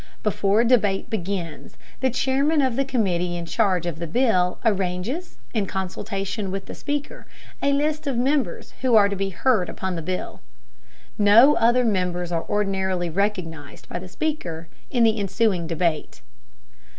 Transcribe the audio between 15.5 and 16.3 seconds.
debate.